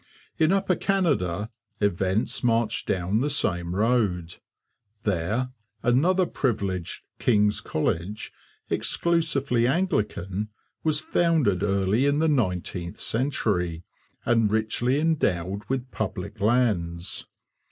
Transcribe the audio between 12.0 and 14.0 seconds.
in the nineteenth century,